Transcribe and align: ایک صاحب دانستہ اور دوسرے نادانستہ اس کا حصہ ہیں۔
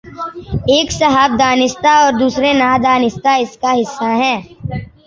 ایک 0.73 0.87
صاحب 0.91 1.29
دانستہ 1.39 1.91
اور 2.03 2.13
دوسرے 2.19 2.49
نادانستہ 2.53 3.31
اس 3.43 3.53
کا 3.61 3.71
حصہ 3.81 4.09
ہیں۔ 4.21 4.39